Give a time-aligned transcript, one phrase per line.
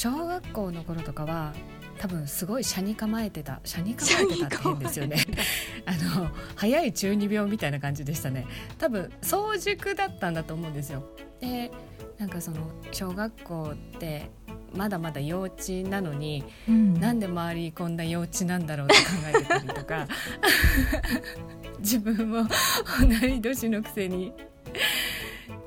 [0.00, 1.52] 小学校の頃とかは
[1.98, 5.18] 多分すごい車に構えてた車に構えてたって変ですよね。
[5.84, 8.46] あの早い中二病みたいな感じでしたね。
[8.78, 11.04] 多分早熟だったんだと思うんですよ。
[11.42, 11.70] で
[12.16, 14.30] なんかその小学校って
[14.74, 19.02] まだまだ幼稚なのに、うん、なんで周りこんな幼稚なんだろうって考
[19.34, 20.08] えてたりとか
[21.80, 22.46] 自分も
[23.20, 24.32] 同い年のくせに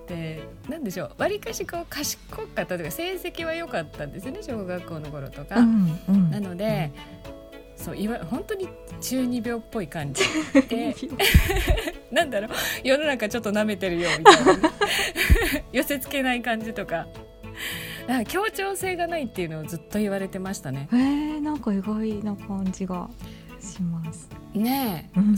[0.08, 5.60] で何でしょうわりかしこう賢かったというか成績は良かったんですよね小学校の頃とか。
[5.60, 6.92] うんうん、なので、
[7.78, 8.68] うん、そういわ本当に
[9.02, 10.24] 中二病っぽい感じ
[10.68, 10.96] で
[12.12, 12.50] なんだろう
[12.84, 14.72] 世の中ちょっと舐めてるよみたいな
[15.72, 17.08] 寄せつけない感じとか。
[18.08, 20.90] だから協調性がないっていうのをずっと言われてましたね。
[20.92, 23.10] えー、なんか意外な感じが
[23.62, 24.30] します。
[24.54, 25.38] ねえ、うん、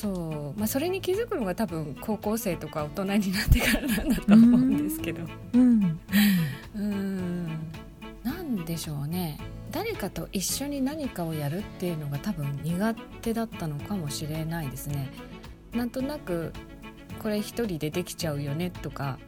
[0.00, 5.20] そう、まあ、それに気づくのが多分高校生とか大人になってからなんだと思うんですけど。
[5.52, 6.00] うん、
[6.74, 7.48] うん、
[8.22, 9.38] なんでしょうね。
[9.70, 15.10] 誰かと一緒に何かをやるっていうのが多分苦手だったのかもしれないですね。
[15.74, 16.52] なんとなく
[17.22, 19.18] これ一人でできちゃうよねとか。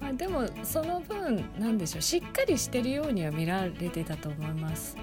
[0.00, 2.02] まあ、でもその分なんでしょう。
[2.02, 4.98] しっかりしてるようには見られてたと思います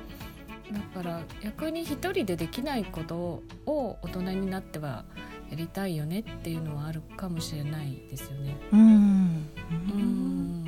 [0.71, 5.05] だから逆に一人でできないことを大人になっては
[5.49, 8.58] やりたいよねっていうのはあるかもしれないですよね。
[8.71, 8.80] うん。
[8.80, 8.83] う
[9.97, 10.66] ん。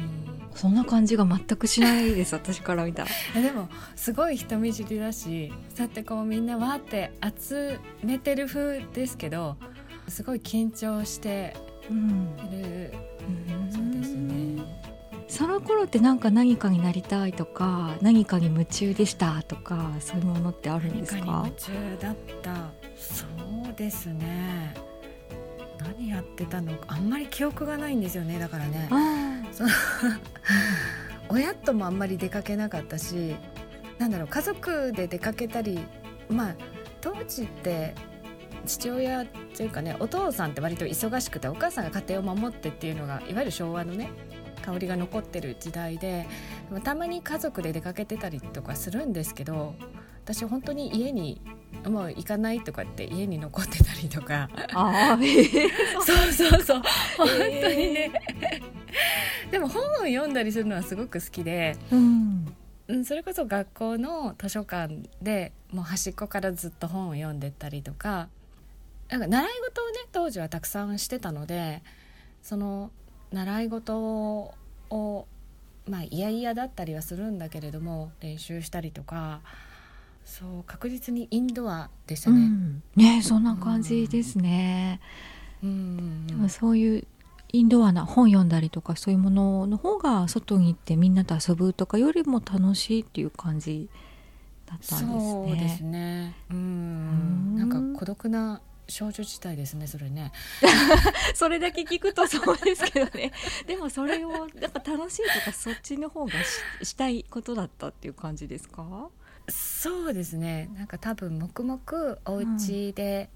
[0.54, 3.06] そんな感じが全くしないです私から見た。
[3.36, 9.58] らでもすごい人見知りだしそうやってこうみんなわーって集めてる風ですけど
[10.08, 11.56] すごい緊張して
[11.90, 14.87] いる、うん、そうですね
[15.28, 21.44] その頃ってなんか何かになりたいとか何かに夢中でしたとかそういうものってあるんですか？
[21.46, 22.56] 夢中だった。
[22.96, 23.26] そ
[23.70, 24.74] うですね。
[25.80, 26.96] 何やってたのか。
[26.96, 28.40] あんまり記憶がないんですよね。
[28.40, 28.90] だからね。
[31.30, 33.36] 親ともあんまり出かけなかったし
[33.98, 34.28] なんだろう。
[34.28, 35.80] 家族で出かけたり
[36.30, 36.56] まあ
[37.02, 37.94] 当時って
[38.66, 44.10] 父親っていうかねお父さんって割と忙しくてお母さんが家庭を守ってっていうのがいわゆる昭和のね
[44.62, 46.28] 香りが残ってる時代で
[46.84, 49.76] たまに家族で出かけてたりとかするんですけど
[50.24, 51.42] 私本当に家に
[51.86, 54.50] もう行かないとかって家に残ってたりとか。
[54.74, 55.70] あ、えー、
[56.04, 56.82] そうそうそう。
[57.18, 68.30] 本当にね、えー、でも本を読んだりするのはすごく好きで、うん、それこそ学校の図書館でもう端っこからずっと本を読んでったりとか
[69.10, 71.84] なんか習い事をね当時はたくさんしてたので
[72.42, 72.92] その
[73.32, 74.54] 習い事
[74.90, 75.28] を
[75.90, 79.42] まあ嫌々だったりはするんだけれども練習したりとか
[80.26, 82.38] そう確実にインドアでしたね。
[82.38, 85.00] うん、ねそんな感じですね。
[85.64, 87.08] うん、でもそういう
[87.54, 93.90] インドアな本読んだりとかそういうものの方が外に行ってみんなと遊ぶとかよりも楽しいっていう感じ
[94.66, 95.20] だったんですね。
[95.20, 96.36] そうですね。
[96.52, 100.32] うん、なんか孤独な少女時代ですねそれね。
[101.36, 103.32] それだけ聞くとそうですけどね。
[103.68, 106.32] でもそれをやっぱ楽しいとかそっちの方が
[106.82, 109.10] ししたいことだったっていう感じですか？
[109.50, 110.70] そうですね。
[110.76, 113.30] なんか多分黙々お家で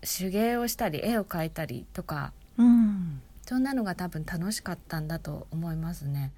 [0.00, 6.32] 手芸をしたり、うん、絵を描いたりとか、うん、そんなのが多分楽しかったんだと思いますね。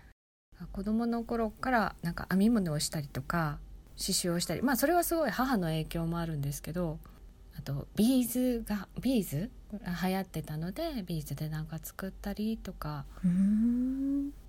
[0.72, 3.58] 子供の頃からなんか編み物をしたりとか
[3.98, 4.62] 刺繍をしたり。
[4.62, 6.98] まあそれはすごい母の影響もあるんですけど
[7.60, 9.50] あとビーズがビーズ？
[9.70, 13.04] が流行ってたのでビーズでなんか作ったりとか。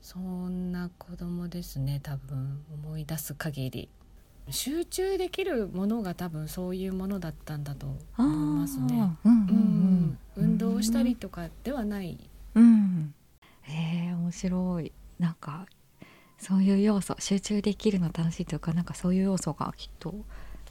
[0.02, 2.64] そんな子供ですね多分。
[2.74, 3.90] 思い出す限り。
[4.50, 9.12] 集中できるものが多分そういうものだったんだと思いますね。
[10.36, 12.18] 運動したりとかではない。
[12.56, 13.14] うん、
[13.64, 14.94] へえ面白い。
[15.20, 15.68] なんか
[16.38, 20.16] そういう要素集中できるの楽しいというかなんかそういう要素がきっと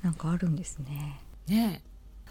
[0.03, 1.21] なんかあるんですね。
[1.47, 1.83] ね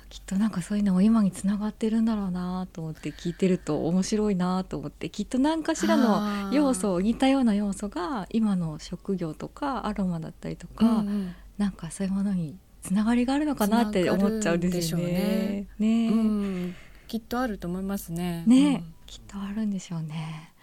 [0.09, 15.67] きっとなんかそういうのも今につながってるんだろうなと思って聞いてると面白いなと思ってきっと何かしらの要素似たような要素が今の職業とかアロマだったりとか、うんうん、なんかそういうものにつながりがあるのかなって思っちゃうんですよね。
[15.77, 16.75] ね、うん、
[17.07, 18.44] きっとあると思いますね。
[18.47, 20.53] ね、うん、きっとあるんでしょうね。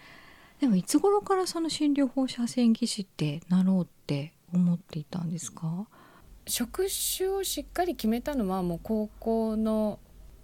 [0.60, 5.86] でもいつ頃からその診療放射線技師ってなろうって思っていたんですか？
[6.46, 9.98] 職種をしっかり決めたのはもう高校の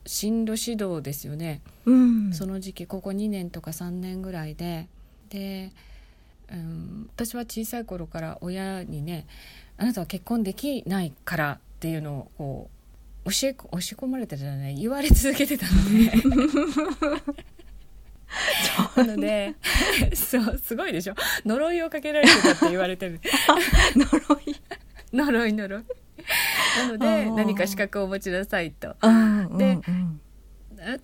[0.05, 4.89] 進路指導ですよね、うん、その時期高校2年とか3年ぐらいで。
[5.29, 5.71] で、
[6.53, 9.27] うん、私は小さい頃から親にね
[9.79, 12.71] 「あなたは結婚できないから」っていうのをこ
[13.25, 14.75] う教え押し込まれてじゃない。
[14.75, 16.13] 言われ続けてたので。
[18.97, 19.55] なので
[20.15, 21.15] そうすごいでしょ。
[21.47, 23.21] 呪いをかけられてたって言われてる。
[23.95, 24.57] 呪い
[25.13, 25.85] 呪い呪い。
[26.79, 28.97] なので何か資格をお持ちなさいと。
[29.03, 29.83] うんでうん。
[29.87, 30.21] うん
[30.83, 31.01] 単純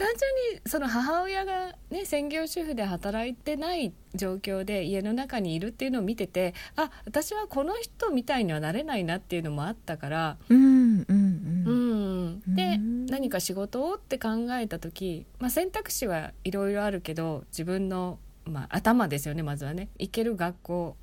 [0.54, 12.28] にその母親がね専業主婦で働いてない状況で家の中にいるっていうのを見ててあ私はこの人みたいにはなれないなっていうのもあったから、うんうんううん。
[12.48, 13.06] ん、でうん。
[13.06, 19.90] 何か仕事をって考えた時、まあ、選択肢はいろいろあるけど自分の、まあ、頭ですよねまずはね。
[20.00, 20.96] 行ける学校。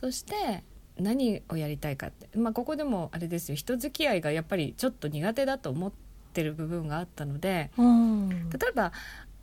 [0.00, 0.62] そして
[0.98, 3.54] 何をやりたいかって、まあ、ここでもあれですよ。
[3.56, 5.92] 人付き合いがやっぱりちょっと苦手だと思っ
[6.32, 8.28] てる部分があったのでうん。
[8.50, 8.92] 例えば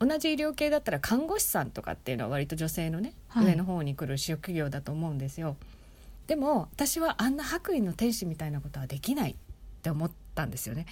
[0.00, 3.46] 同じ医療系だったら看護師さんとかっていうのは割と女性のね、はい。
[3.46, 5.56] 上の方に来る職業だと思うんですよ。
[6.26, 9.34] でも私はあんな白衣の天使みたいなことはできないっ
[9.82, 10.86] て思ったんですよね。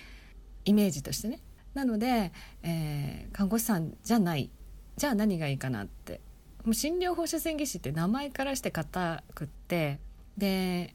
[0.65, 1.41] イメージとしてね。
[1.75, 2.33] なので、
[2.63, 4.51] えー看護師さんじゃない。
[4.97, 6.21] じゃあ何がいいかなって。
[6.65, 9.99] もう診療放射線技師って名前からして硬くって
[10.37, 10.95] で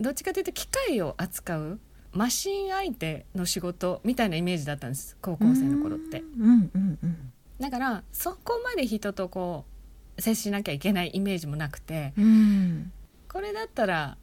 [0.00, 1.80] どっちかというと機械を扱う
[2.12, 5.16] マシン相手の仕事みたいなイメージだったんです。
[5.20, 6.20] 高校生の頃って。
[6.20, 9.66] うんうんうんだからそこまで人とこ
[10.16, 12.14] う接しなきゃいけないイメージもなくて。
[12.16, 12.92] うん。
[13.30, 14.16] これだったら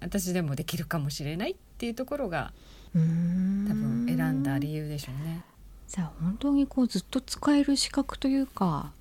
[0.00, 2.52] 私でもできるかもしれないっていうところが
[2.94, 5.44] うん多分選んだ理由でしょうね。
[5.86, 8.92] じゃあ本当にこうずっと使える資格というか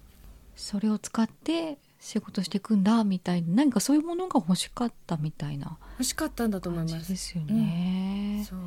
[0.55, 7.07] それを使って仕事していくんだみたいな何かそういうものが欲しかったみたいな欲しかったんだと思い感ます。
[7.07, 8.45] じですよね。
[8.49, 8.65] そうま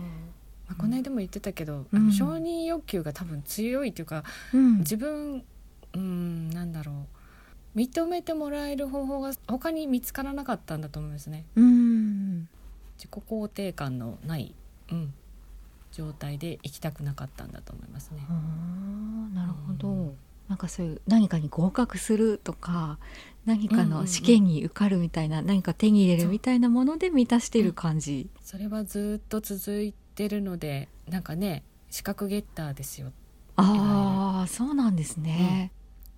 [0.73, 5.45] あ、この間も言ってたけど、うん承認欲求が多分強いというか、うん自分
[5.95, 7.07] うんなんだろ
[7.75, 11.45] う認めてもらえる方法が他に見つからなかったんだと思いますね。
[11.57, 12.49] うん
[12.99, 14.55] 自己肯定感のない、
[14.91, 15.15] うん、
[15.91, 18.23] 状態で生きたくなかったんだと思いますね。
[19.35, 20.17] なるほど、うん
[20.53, 22.99] なんかそういう何かに合格するとか
[23.47, 23.91] 何かうんうんうん。
[24.01, 33.13] の試験に受かるみたいな、何か手に入れるみたいなもので満たしている感じ、それはずっと続いてるのでなんかね資格ゲッターですよ。
[33.57, 35.73] ああそうなんですね、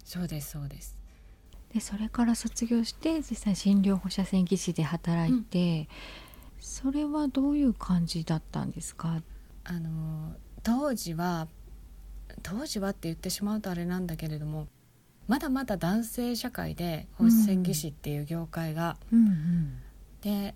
[0.05, 0.97] そうですそうです。
[1.73, 5.89] でそれから卒業して実際診療放射線技師で働いて、
[6.59, 9.23] それはどういう感じだったんですか？
[9.63, 10.33] あの
[10.65, 11.47] 当時は
[12.43, 14.69] 当時はって言ってしまうとあれなんだけれども
[15.27, 19.79] まだまだ男性社会で放射線技師っていう業界が、うんうん。
[20.21, 20.55] で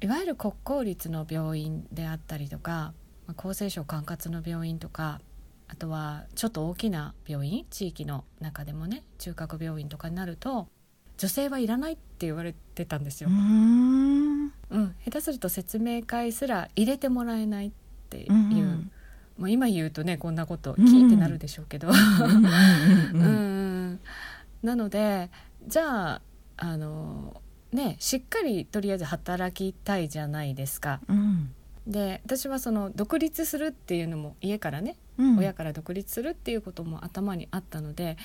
[0.00, 2.92] いわゆる国公立の病院であったりとか
[3.26, 5.20] まあ厚生省管轄の病院とか
[5.68, 10.68] あとはちょっと大きな病院地域の中でもね中核病院とかになると
[11.16, 13.28] 女性はいらないって言われてたんですよ。
[13.28, 14.52] うーん。
[14.70, 17.72] うん、下手すると説明会すら入れてもらえないっ
[18.08, 18.90] ていう、うんうん
[19.40, 21.88] もう今言うとねこんなことうん聞いてなるでしょうけど、
[24.62, 25.30] なので
[25.66, 26.22] じゃあ
[26.58, 27.40] あの
[27.72, 31.00] ねしっかりとりあえず働きたいじゃないですか。
[31.08, 31.54] うん。
[31.86, 35.38] で私はその独立するっていうのも家からね、うん。
[35.38, 38.18] 親から独立するっていうことも頭にあったので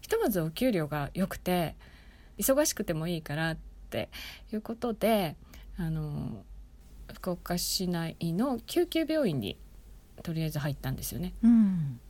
[0.00, 1.76] ひとまずお給料が良くて
[2.38, 3.56] 忙しくてもいいからっ
[3.90, 4.08] て
[4.52, 5.36] いうことで
[5.78, 6.42] あの
[7.14, 9.56] 福岡市内の救急病院に
[10.22, 11.32] とりあえず入ったんですよね。
[11.42, 12.00] うん。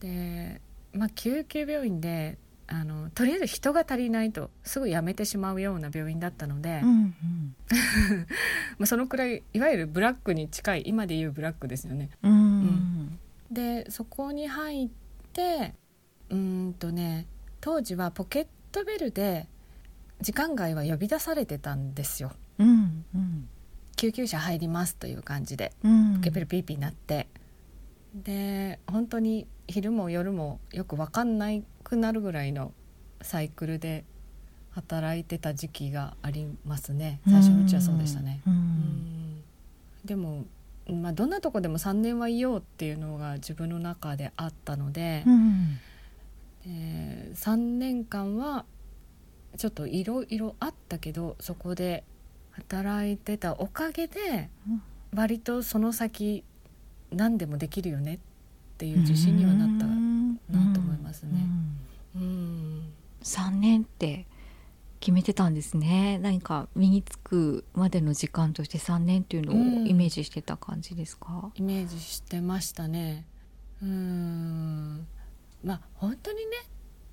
[0.00, 0.60] で、
[0.92, 7.56] まあ、救急病院であのとりあえず人が足りないとすぐ辞めてしまうような病院だったので、うんうん。
[8.78, 12.10] まあ、そのくらいいわゆるブラックに近い今でいうブラックですよね。
[12.22, 13.18] うん。
[13.50, 14.88] でそこに入っ
[15.32, 15.74] て
[16.30, 17.26] うーんとね
[17.60, 19.46] 当時はポケットベルで
[20.20, 22.32] 時間外は呼び出されてたんですよ。
[22.58, 23.48] うんうん。
[23.96, 26.14] 救急車入りますという感じでうん。
[26.14, 27.28] ポケベルピーピー鳴って
[28.14, 31.48] で本当に昼も夜もよく分かんな
[31.82, 32.72] くなるぐらいの
[33.22, 34.04] サイクルで
[34.70, 37.20] 働いてた時期がありますね。
[37.26, 38.40] 最初のうちはそうでしたね。
[40.04, 40.44] でも、
[40.88, 45.78] まあ、どんなとこでも3年はいようっていうのが自分の中であったので、うん。
[46.66, 48.64] えー3年間は
[49.56, 52.04] ちょっといろいろあったけどそこで
[52.52, 54.82] 働いてたおかげでうん。
[55.16, 56.42] 割とその先
[57.12, 58.18] 何でもできるよねっ
[58.78, 61.46] ていう自信にはなったなと思いますね。
[62.16, 62.92] うん。
[63.22, 64.26] 3年って
[65.00, 65.54] 決めてたん。
[65.54, 73.26] ですね何か身につくまでの時間として3年っていうのをイメージしてた感じですか、イメージしてましたね。
[73.82, 75.06] うん。
[75.62, 76.42] まあ本当にね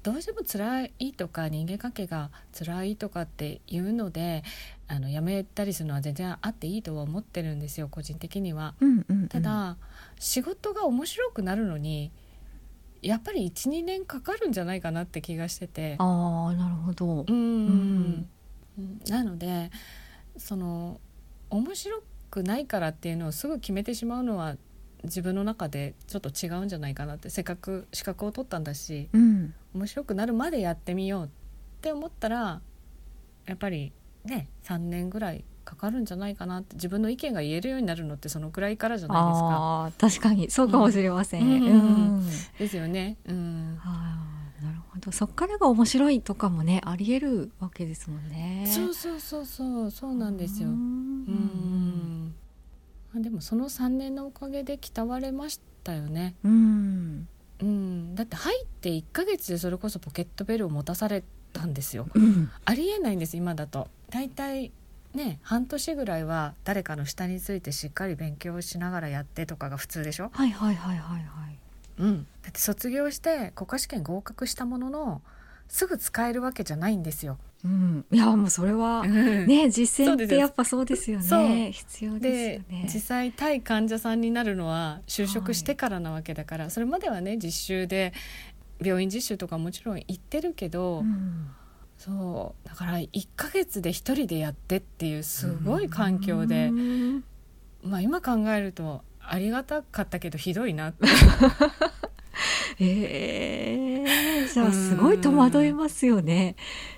[0.03, 4.43] どうしても辛いとか人間関係が辛いとかっていうので
[4.91, 8.75] あのやめたりするのは全然あっていいとは思ってるんですよ個人的には。
[8.81, 9.27] うんうんうん。
[9.29, 9.77] ただ、
[10.19, 12.11] 仕事が面白くなるのに
[13.01, 15.95] やっぱり12年かかるんじゃないかなって気がしてて。
[15.97, 17.25] ああなるほど。
[17.25, 18.27] うん。
[18.77, 18.99] うん。
[19.07, 19.71] なので
[20.35, 20.99] その
[21.49, 24.57] 面白くないからっていうのをすぐ決めてしまうのは
[25.05, 29.53] 自分の中でちょっと違うんじゃないかなってせっかく資格を取ったんだしうん。
[29.73, 31.29] 面白くなるまでやってみようっ
[31.79, 32.59] て思ったら
[33.45, 33.93] やっぱり
[34.25, 39.47] ね3年ぐらいかかるんじゃないかなって自分の意見が言えるようになるのってそのくらいからじゃないですか。
[39.51, 41.65] ああ確かにそうかもしれません、うん。
[41.65, 42.27] うん。
[42.57, 43.17] ですよね。
[43.25, 43.75] うん。
[43.75, 45.11] なるほど。
[45.11, 48.63] そっからが面白いとかもねありえるわけですもんね。
[48.67, 50.69] そうそうそうそうそうなんですよ。
[50.69, 50.77] ううん。
[52.27, 52.35] ん。
[53.15, 56.35] あでもその3年のおかげで鍛われましたよね。
[56.43, 57.27] うん。
[57.61, 61.23] うん、だって入って1ヶ月でそれこそポケットベルを持たされ
[61.61, 62.07] たんですよ。
[62.13, 62.49] うん。
[62.65, 63.87] ありえないんです今だと。
[64.09, 64.71] だいたい
[65.13, 70.29] ね半年ぐらいは誰かの下についてしっかり勉強しながらやってとかが普通でしょ？
[70.33, 71.57] はいはいはいはいはい。
[71.97, 75.21] うん、だって卒業して国家試験合格したものの
[75.67, 77.37] すぐ使えるわけじゃないんですよ。
[77.63, 78.05] うん。
[78.11, 81.47] いやもうそれはねね実践ってやっぱそうですよそう。
[81.47, 82.89] ね必要ですでよね。
[82.93, 88.13] 実際対患者さんになるのは就職してからなわけだから、それまではね実習で
[88.81, 91.51] 病院実習とかもちろん行ってるけど、うん。
[91.97, 97.23] そうだから1ヶ月で一人でやってっていうすごい環境で、うん。
[97.83, 101.07] まあ今考えるとありがたかったけどひどいなって。
[102.79, 106.55] ええじゃあすごい戸惑いますよね。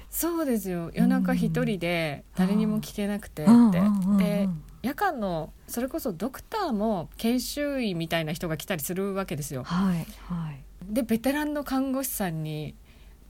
[0.09, 0.91] そうですよ。
[0.93, 3.81] 夜中一人で誰にも聞けなくてって、
[4.17, 4.47] で
[4.83, 9.63] 夜間のそれこそドクターも研修医みたいな人が来たりするわけですよ。
[9.63, 10.63] はいはい。
[10.89, 12.75] でベテランの看護師さんに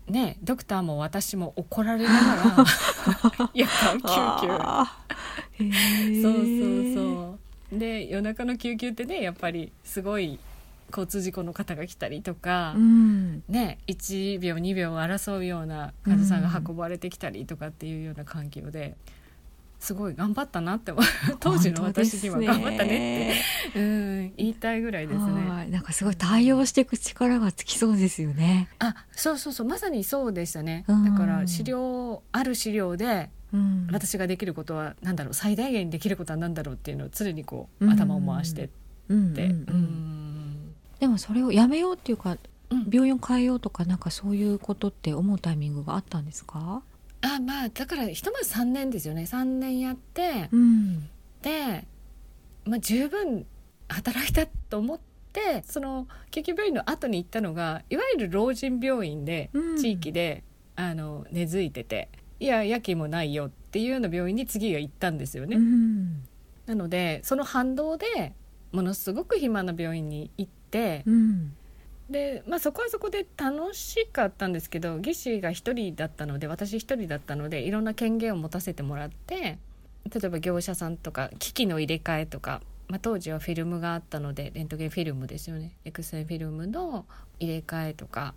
[0.08, 4.08] ねドクターも私も怒られながら 夜間救
[4.42, 6.22] 急。
[6.22, 7.40] そうそうそ
[7.72, 7.80] う。
[7.80, 10.40] で夜中の救急ってねやっぱりすごい
[10.90, 13.44] 交通事故の方が来たりとか、うん。
[13.48, 18.96] ね1秒2秒を争うような患者さんが運ばれてきたりとかっていうような環境で
[19.84, 20.94] すごい頑張ったなって
[21.42, 23.34] 当時の私には頑張ったね
[23.70, 25.50] って、うん、言いたいぐらいですね。
[25.50, 25.70] はい。
[25.70, 28.70] なんかすごい対応していく力がつきそうですよね。
[28.80, 29.68] あそうそうそう。
[29.68, 31.04] まさにそうでしたね、うん。
[31.04, 33.88] だから資料ある資料でうん。
[33.92, 35.34] 私ができることは何だろう。
[35.34, 37.92] 最大限にできることは何だろうっていうのを常にこううん。
[37.92, 38.68] 頭を回してっ
[39.36, 39.54] て、
[41.02, 42.38] でもそれをやめようっていうか
[42.70, 42.88] うん。
[42.90, 46.82] 病院を変えようとかなんかそういうことって思うタイミングがあったんですか？
[47.24, 49.24] あまあだからひとまず3年ですよね。
[49.24, 51.10] 3年やってうん。
[51.42, 51.88] で、
[52.66, 53.46] まあ、十分
[53.88, 55.00] 働いたと思っ
[55.32, 59.78] てその救急病院の後に行ったのがいわゆる老人病院でうん。
[59.78, 60.44] 地域で、
[60.76, 65.56] あの根付いてていや夜勤もないよっていうような病院に次は行ったんですよね。
[65.56, 66.24] うん。
[66.66, 68.34] なのでその反動で
[68.72, 71.56] ものすごく暇な病院に行ってうん
[72.14, 79.58] で、まあ、そこはそこで楽しかったんですけど技師が1人だったので私1人だったのでいろんな権限を持たせてもらって
[80.10, 85.76] 例えば業者さんとか機器の入れ替えとか、まあ、当時はフィルムがあったのでレントゲンフィルムですよね。
[85.86, 87.06] エクスレイフィルムの
[87.40, 88.34] 入れ替えとか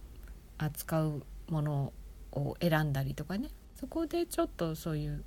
[0.58, 1.92] 扱うもの
[2.32, 3.50] を選んだりとかね。
[3.78, 5.22] そこでちょっとそういう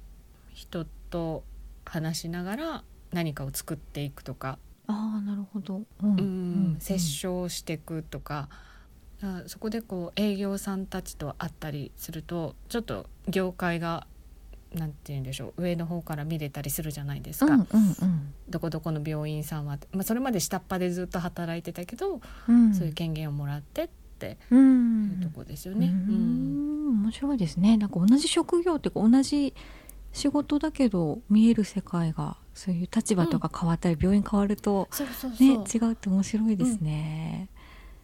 [0.53, 1.44] 人と
[1.86, 4.58] 話しながら何かを作っていくとか
[4.89, 5.84] ああなるほど。
[6.03, 6.17] うん。
[6.17, 6.77] うん。
[6.79, 8.50] 接触していくとか、
[9.22, 14.08] あそこでこう営業さんたちと会ったりするとちょっと業界が
[14.74, 18.34] なんて言うんでしょう上の方から見れたりするじゃないですか、うんうんうん。
[18.50, 22.74] どこどこの病院さんは、まあ、それまで下っ端でずっと働いてたけど、うん。
[22.74, 25.88] そういう権限をもらってってういうんとこですよね。
[25.88, 27.03] ううんん。
[27.03, 27.77] 面白いですね。
[27.77, 29.53] なんか同じ職業っていうか同じ
[30.11, 34.89] 仕事だけど見える世界がそういう立場とか変わったり、病院変わると
[35.39, 37.49] ね違うって面白いですね。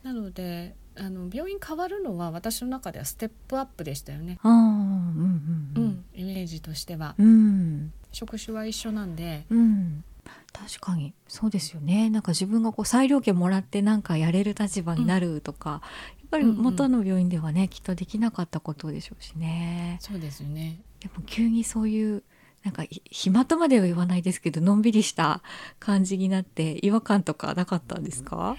[0.03, 7.15] なのであの病院変わるのは私の中ではステップアップでしたよね、ああうんうんううんんイメージとしては。
[7.17, 7.91] うん。
[8.13, 9.45] 職種は一緒なんで。
[9.49, 10.03] うん。
[10.53, 12.09] 確かにそうですよね。
[12.09, 19.97] なんか自分がこう裁量権もらってなんかやれる立場になるとか、やっぱり元の病院ではね、きっとできなかったことでしょうしね。
[19.99, 20.79] そうですよね。
[21.05, 22.23] でも急にそういう
[22.63, 25.43] なんかひ暇とまでは言わないですけどのんびりした
[25.79, 28.57] 感じになって違和感とかなかったんですか、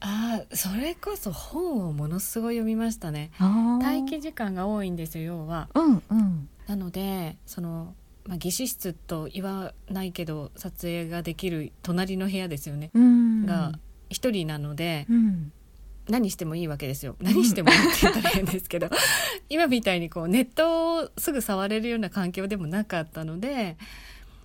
[0.00, 3.30] ああそれこそ本をものすごい読みましたね。
[3.38, 5.70] 待機時間が多いんですよ要は。
[5.74, 6.48] うんうん。
[6.66, 7.94] なのでその、
[8.26, 13.46] まあ、技師室と言わないけど撮影ができる隣の部屋ですよね、うん。
[13.46, 13.72] が
[14.10, 15.52] 一人なのでうん
[16.10, 17.16] 何してもいいわけですよ。
[17.20, 18.90] 何してもいいって言ったら変ですけど。
[19.48, 23.76] 今みたいにこうネットをすぐ触れるような環境でもなかったので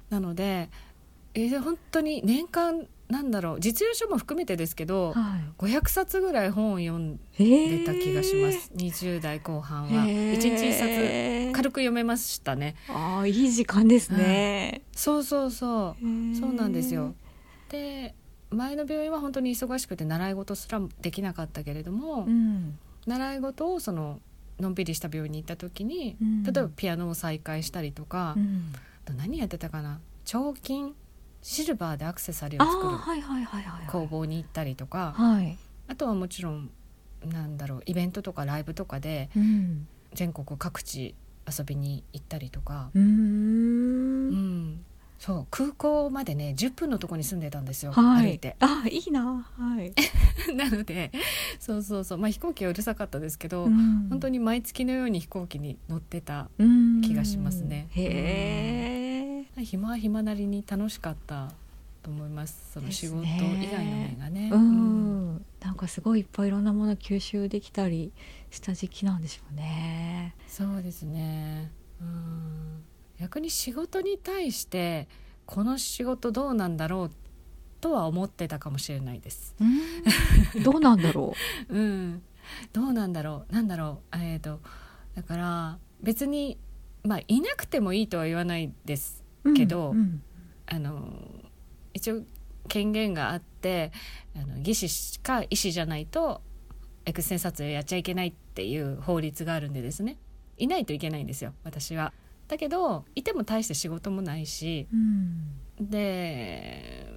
[0.09, 0.69] なので
[1.33, 3.59] えー本当に年間なんだろう。
[3.59, 10.05] 実用書も含めてですけど、は500冊ぐらい本を読んでた気がします、20代後半は。
[10.05, 11.53] 1日1冊。
[11.53, 12.75] 軽く読めましたね。
[12.89, 14.81] ああいい時間ですね。
[14.95, 16.35] そうそうそう。
[16.35, 17.13] そそうなんですよ。
[17.69, 18.15] で
[18.51, 22.77] 前の病院は本当に忙しくて習い事すらできなかったけれども、うん。
[23.07, 24.19] 習い事をその
[24.59, 28.73] のんびりした病院に行った時に、うん例えばピアノを再開したりとか、うん
[29.05, 29.99] あと何やってたかな？
[30.23, 30.95] 彫金
[31.41, 33.17] シルバーでアクセサリーあを作る。
[33.87, 35.57] 工房に行ったりとか、はい。
[35.87, 36.71] あとはもちろん
[37.25, 39.87] なんだろうイベントとかライブとかでうん。
[40.13, 41.13] 全国各地
[41.45, 44.79] 遊びに行ったりとか、うん
[45.25, 48.55] そう空港までね10分のとこに住んでたんですよ、はい歩いて。
[48.59, 49.91] あいいなはい。
[50.55, 51.11] なので
[51.59, 59.63] そうそうそうまあ飛行機はうるさかったですけど、うん本当に毎月のように飛行機に乗ってたうん気がしますねへえ。
[59.63, 61.51] 暇は暇なりに楽しかった
[62.03, 63.27] と思いますその仕事以
[63.71, 64.49] 外の面がね。
[64.53, 65.45] ううんん。
[65.59, 68.11] なんかすごいいっぱいいろんなもの吸収できたり
[68.51, 70.35] した時期なんでしょうね。
[70.47, 72.83] そうですねうん
[73.19, 75.07] 逆に仕事に対して
[75.45, 77.11] この仕事どうなんだろう
[77.81, 79.55] とは思ってたかもしれないです。
[79.59, 80.63] うん。
[80.63, 81.33] どうなんだろ
[81.69, 82.21] う ん、
[82.73, 84.59] どうなんだろうなんだろうえー、と
[85.13, 86.57] だから別に
[87.03, 89.53] まあいなくてもいいとは言わないですう。
[89.53, 90.21] けどうん
[90.67, 91.13] あの
[91.93, 92.23] 一応
[92.67, 93.91] 権限があって
[94.35, 96.41] あの技師か医師じゃないと
[97.05, 100.17] エクステン撮影やっちゃいけないっていう法律があるんでですね
[100.57, 102.13] いないといけないんですよ私は。
[102.47, 105.89] だけどいても大して仕事もないしうん。
[105.89, 107.07] で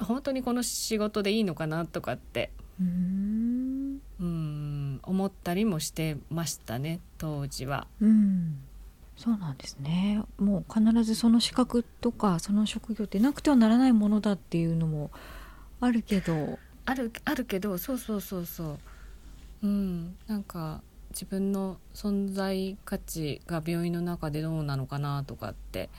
[0.00, 4.00] 本当にこの仕事でいいのかなとかってうん。
[4.20, 7.86] うん思ったりもしてましたね当時は。
[8.00, 8.58] うん。
[9.16, 10.22] そうなんですね。
[10.38, 15.10] もう必ずその資格とかその職業ってなくてはならないものだっていうのも
[15.80, 16.58] あるけど。
[16.84, 18.78] あるあるけどそうそうそうそ
[19.62, 20.80] ううんなんか
[21.18, 25.90] 自分の存在価値が病院の中でどうなのかなとかって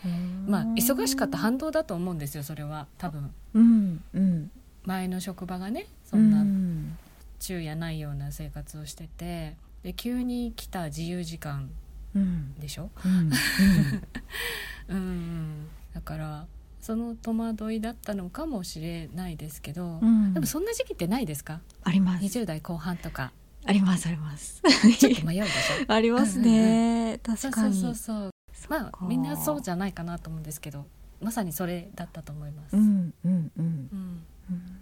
[0.47, 2.87] まあ忙しかった反動だと思うんですよそれは。
[2.97, 3.33] 多分。
[3.53, 4.51] うんうん。
[4.85, 6.97] 前の職場がねそんなうん。
[7.41, 11.69] 昼夜ないような生活をしててで急に来た自由時間
[12.15, 12.53] うん。
[12.55, 12.89] でしょ？
[13.05, 13.29] うん
[14.87, 15.67] うん。
[15.93, 16.47] だから
[16.79, 20.33] その戸惑いだったのかもしれないですけど、うん。
[20.33, 21.59] でもそんな時期ってないですか？
[21.83, 22.23] あります。
[22.23, 23.33] 20代後半とか
[23.65, 24.61] ありますあります。
[24.99, 25.91] ちょっと迷うでしょ。
[25.93, 27.19] ありますね。
[27.23, 27.73] 確かに。
[27.75, 30.85] そうそうそうまあみんなそうじゃないかなと思うんですけど
[31.21, 32.75] まさにそれだったと思います。
[32.75, 33.89] うんうんうん。
[33.91, 34.23] うん。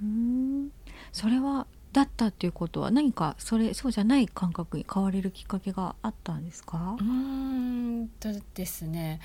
[0.01, 0.71] うん
[1.11, 6.95] それはだったっていうことは何かそれそうじゃない感覚に変われるきっかけがあったんですか？
[6.99, 9.19] うーんとですね。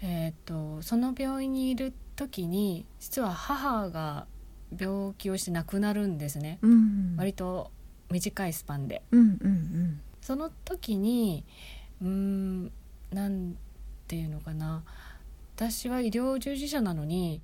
[0.00, 4.26] えっ、とその病院にいる時に実は母が
[4.76, 7.16] 病気をして亡くなるんですね、うん。
[7.16, 7.72] 割と
[8.10, 9.02] 短いスパンで。
[9.10, 10.00] うんうんうん。
[10.20, 11.44] その時に
[12.02, 12.72] うーん
[13.12, 13.56] なん
[14.06, 14.82] ていうのかな。
[15.56, 17.40] 私は医療従事者なのに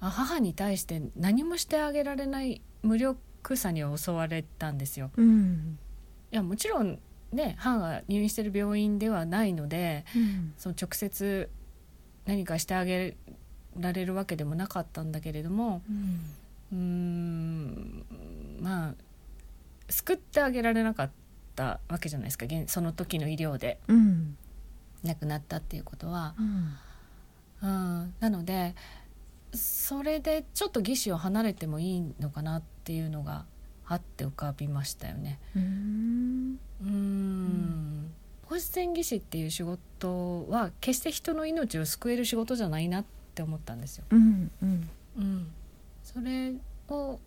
[0.00, 5.10] あ母に対して何もしてあげられない無力さには襲われたんですよ。
[5.16, 5.78] うん。
[6.32, 6.98] いやもちろん
[7.32, 10.52] ね母が入院してる病院ではないのでうん。
[10.58, 11.48] その直接
[12.26, 13.16] 何かしてあげ
[13.78, 15.82] られるわけでもなかったんだけれども
[16.72, 18.04] うーん
[18.60, 18.94] まあ
[19.88, 21.10] 救ってあげられなかっ
[21.56, 23.78] たわけじゃないですか現その時の医療で。
[23.88, 24.36] うん。
[25.04, 26.34] 亡くなったっていうことは。
[26.38, 26.76] うん。
[27.62, 28.74] うん、なので
[29.54, 33.46] それでちょっと義手を離れてもいいのかなっていうのが
[33.86, 35.38] あって浮かびましたよね。
[35.54, 36.58] うん。
[36.82, 38.10] うん。
[38.46, 44.04] 放射線技師っていう仕事は決して人の命を救える仕事じゃないなって思ったんですよ。
[44.10, 44.90] うんうん。
[45.16, 45.46] うん、
[46.02, 46.54] それ
[46.88, 47.20] を、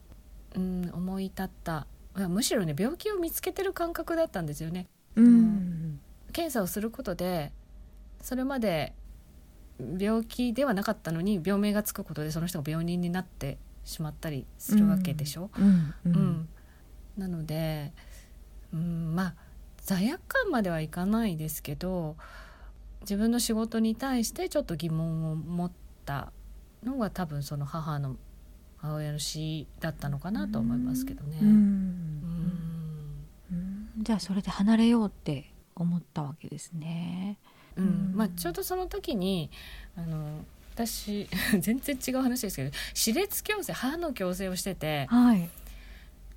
[0.56, 1.88] うん、思い立った
[2.28, 4.88] むしろね病気を見つけてる感覚だったんですよね。
[5.16, 6.00] うん。
[6.34, 7.52] 検査をすることで
[8.22, 8.94] それまで
[10.00, 15.52] 病気ではなかったのに病名がつくことでその人が病人になってしまったりするわけでしょ？
[15.58, 15.66] うん。
[15.66, 16.14] ううん。
[16.14, 16.50] ん。
[17.18, 17.94] なので、
[18.74, 19.36] うん、まあ
[19.78, 22.18] 罪悪感まではいかないですけど
[23.02, 25.72] 自分の仕事に対してちょっと疑問を持っ
[26.06, 26.32] た
[26.84, 28.18] のが多分その母の
[28.78, 31.40] 母親の死だったのかなと思いますけどね。
[34.00, 37.38] じゃあそれで離れようって思ったわけですね。
[37.76, 39.52] うんうんまあ、ちょうどその時に
[39.96, 41.28] あの私
[41.60, 45.50] 全然違う話ですけど歯列矯正歯の矯正をしててはい。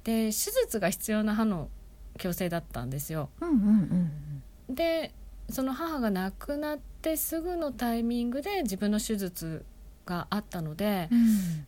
[0.05, 1.69] で手術が必要な歯の
[2.17, 3.31] 矯正だったんですよ。
[3.41, 5.13] うんうんうんで
[5.49, 9.65] その母が亡くなってすぐのタイミングで自分の手術
[10.07, 11.67] があったのでうん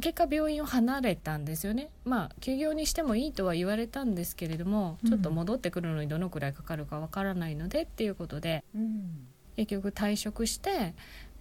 [0.00, 1.88] 結果病院を離れたんですよね。
[2.04, 5.10] まあ休業にしてもいいとは言われたんですけれども、うん。
[5.10, 9.26] ちょっと戻ってくるのにどのくらいかかるかわからないのでっていうことでうん。
[9.56, 10.94] 結局退職して、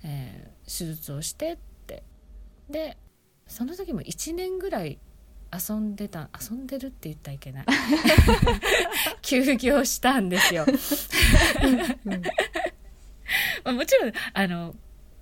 [0.04, 2.04] えー手術をしてって。
[2.70, 2.98] で
[3.46, 4.98] その時も1年ぐらい
[5.54, 7.66] 遊んでた遊んでるって言ったらいけない。
[9.22, 10.66] 休業したんですよ。
[12.04, 12.22] うん。
[13.64, 14.76] まあもちろんあの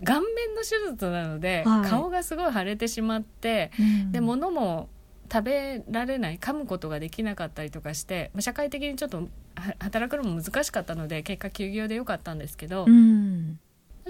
[0.03, 1.89] 顔面の手術なので、はい。
[1.89, 4.11] 顔がすごい腫れてしまってうん。
[4.11, 4.89] で物も
[5.31, 13.59] 食べられない噛むことができなかったりとかしてまあ社会的にちょっとは働くのも難しかったので結果休業でよかったんですけど、うん。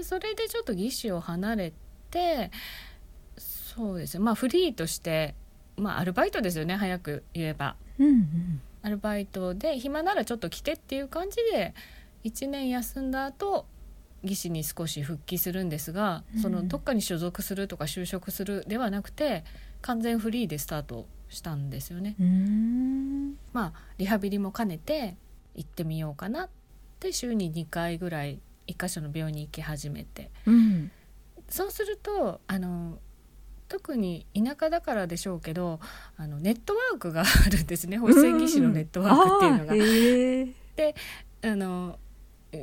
[0.02, 1.72] それでちょっと義手を離れ
[2.10, 2.50] て
[3.38, 4.24] そうですね。
[4.24, 5.34] まあフリーとして
[5.76, 7.76] まあアルバイトですよね早く言えば。
[7.98, 11.72] うんアルバイトで暇ならちょっと来てっていう感じで
[12.24, 13.64] 1年休んだ後
[14.24, 16.40] 技師に少し復帰するんですが、うん。
[16.40, 19.44] そのどっかに所属するとか就職するではなくて
[19.82, 22.16] 完全フリーでスタートしたんですよね。
[22.18, 23.36] うん。
[23.52, 25.16] まあリハビリも兼ねて
[25.54, 26.48] 行ってみようかなっ
[26.98, 30.30] て週に2回ぐらい1箇所の病院に行き始めて。
[30.46, 30.90] うん。
[31.48, 32.98] そうするとあの
[33.68, 35.80] 特に田舎だからでしょうけど
[36.16, 37.98] あのネットワークがあるんですね。
[37.98, 39.72] 保育園技師のネットワークっていうのが。
[39.72, 40.94] あーへー。
[41.42, 41.98] あの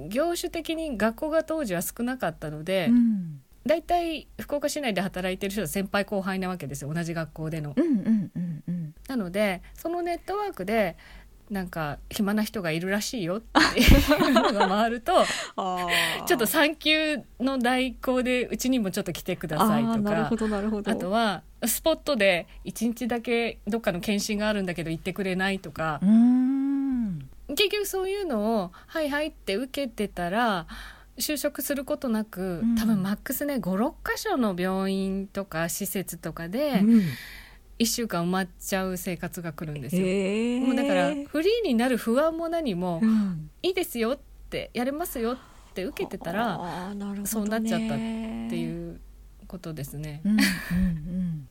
[0.10, 3.41] 業種的に学校が当時は少なかったので、うん。
[3.65, 6.91] だいたい福岡市内で働いてる人は先輩後輩なわけですよ。
[6.91, 7.73] 同じ学校での。
[7.75, 8.95] うんうんうんうん。
[9.08, 10.97] なのでそのネットワークで
[11.51, 15.25] なんか暇な人がいるらしいよっていうのが回ると
[16.25, 19.93] ちょっと産休の代行でうちにもちょっと来てくださいとか。
[19.93, 20.89] あーなるほどなるほど。
[20.89, 25.99] あとはスポットで1日だけどっかの検診があるんだけど行ってくれないとか。
[26.01, 26.40] うーん
[27.56, 30.68] 結局そういうのを「はいはい」って受けてたら
[31.18, 32.76] 就職することなく、うん。
[32.76, 37.02] 多分マックスね56箇所の病院とか施設とかでうん。
[37.80, 40.04] 1週間埋まっちゃう生活が来るんですよ。
[40.68, 44.20] もうだからフリーになる不安も何もうん「いいですよ」っ
[44.52, 47.26] て「やれますよ」って受けてたらね。
[47.26, 49.02] そうなっちゃったっていう
[49.48, 50.22] ことですね。
[50.24, 51.50] うんうんうん。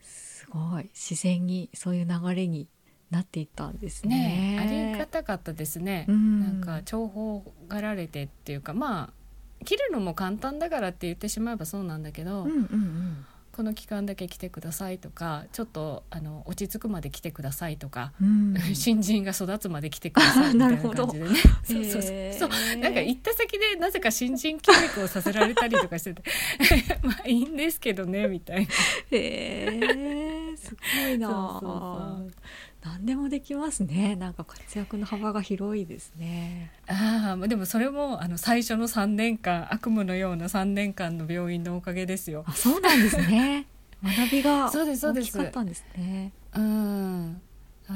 [0.00, 0.88] すごい。
[0.94, 2.68] 自然にそういう流れに
[3.10, 4.56] なっていったんですね。
[4.56, 6.06] ねありがたかったですね。
[6.08, 6.40] うん。
[6.40, 13.26] なんか重宝がられてっていうかまあ切るのも簡単だからって言ってしまえばそうなんだけど、うんうんうん。
[13.52, 18.54] この期間だけ来てくださいとかちょっとあの落ち着くまで来てくださいとか、うん。
[18.74, 21.36] 新人が育つまで来てくださいみたいな感じでね。
[21.64, 22.50] そうそうそう。
[22.50, 26.22] そうなんか行った先でなぜか新人教育をさせられたりとかしてて
[27.02, 28.72] まあいいんですけどねみたいな。
[29.12, 32.32] へえすごいなそうそうそう
[32.86, 34.14] 何でもできますね。
[34.14, 36.70] なんか活躍の幅が広いですね。
[36.86, 42.44] ああまあでもそれもあの最初の3年間悪夢のような3年間の病院のおかげですよ。
[42.46, 43.66] あそうなんですね。
[44.04, 46.32] 学びが大きかったんですね。
[46.54, 47.40] うん。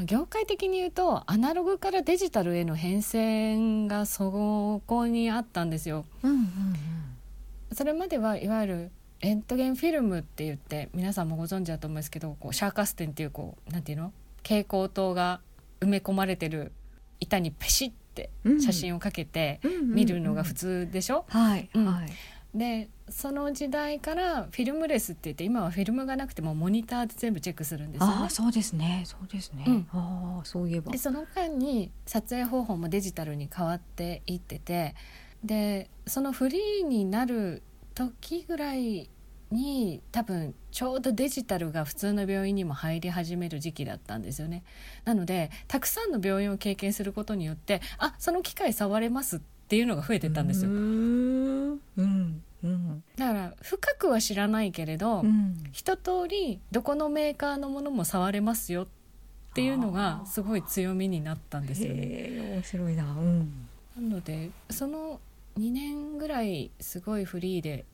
[0.06, 6.04] 業界的に言うとアナログからデジタルへの変遷がそこにあったんですよ。
[6.22, 6.46] うんうん
[7.72, 14.12] それまではいわゆるレントゲンフィルムって言って皆さんもご存知だと思うんですけどこうシャーカステンっていうこうなんていうの？
[14.42, 15.40] 蛍光灯が
[15.80, 16.72] 埋め込まれてる
[17.20, 18.60] 板にペシッてうん。
[18.60, 21.86] 写真をかけて見るのが普通でしょ、はいうん。
[21.86, 22.10] はい。
[22.52, 28.14] でその時代からフィルムレスって言って今はフィルムがなくてもモニターで全部チェックするんですよね。
[28.22, 28.30] ああ。
[28.30, 29.04] そうですね。
[29.06, 29.88] そうですね、うん。
[29.92, 30.90] ああそういえば。
[30.90, 34.96] でその間に撮影方法もデジタルに変わっていってて
[35.44, 37.62] でそのフリーになる
[37.94, 39.08] 時ぐらい
[39.50, 44.62] に多分ちょうどデジタルが普通の病院にも入り始める時期だったんですよね。
[45.04, 50.70] なのでたくさんの病院を経験することによってあその機械触れますっていうのが増えてったんですよ。
[50.70, 50.76] うー。
[50.76, 51.80] ん。
[51.96, 52.42] うん。
[52.62, 53.04] うん。
[53.16, 55.56] だから深くは知らないけれど、うん。
[55.72, 58.86] 一通りどこのメーカーのものも触れますよっ
[59.54, 62.52] ていうのがすごい強みになったんですよね。
[62.54, 63.04] 面白いな。
[63.04, 63.68] うん。
[63.96, 65.20] なのでその
[65.58, 67.84] 2年ぐらいすごいフリーで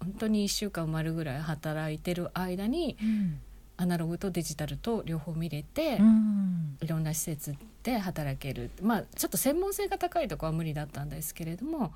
[0.00, 3.40] 本当に1週間埋まるぐらい働いてる間にうん。
[3.78, 6.78] アナログとデジタルと両方見れて、うん。
[6.80, 8.70] いろんな施設で働ける。
[8.82, 11.92] まあちょっと専門性が高いとこは無理だったんですけれども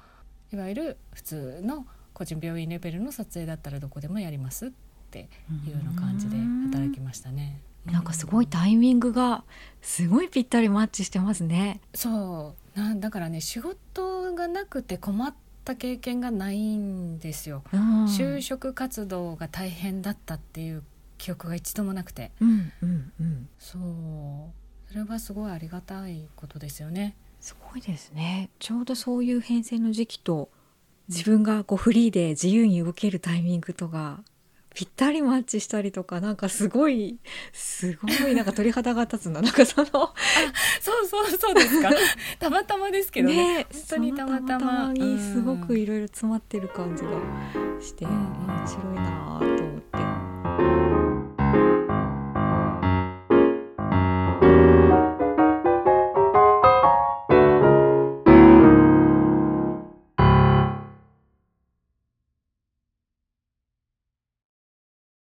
[0.53, 4.71] いわゆる普通の個人病院レベルの撮影だったらどこでもやりますっ
[5.11, 5.29] て
[5.65, 6.37] いうような感じで
[6.71, 7.61] 働きましたね。
[7.87, 9.43] なんかすごいタイミングが
[9.81, 11.81] すごいぴったりマッチしてますね。
[11.95, 12.79] そう。
[12.79, 15.35] なんだからね仕事がなくて困っ
[15.70, 17.62] た経験がないんですよ。
[17.72, 20.83] うん就職活動が大変だったっていう
[21.18, 27.14] 記憶が一度もなくてうんうんうんそうそれはすごいありがたいことですよね。
[27.40, 28.50] すごいですね。
[28.59, 30.50] ちょうどそういう変遷の時期と
[31.09, 34.20] 自分がこうフリーで自由に動けるタイミングとが
[34.74, 37.18] ぴったりマッチしたりとかなんかすごい
[37.52, 39.40] すごいなんか鳥肌が立つな。
[39.42, 41.90] なんかそのそうそうそうですか。
[42.38, 43.59] たまたまですけどね。
[43.59, 44.92] ね本当にたまたま。
[44.92, 45.80] にすごくうん。
[45.80, 47.11] いろいろ詰まってる感じが
[47.80, 50.30] してう面白いなと思って。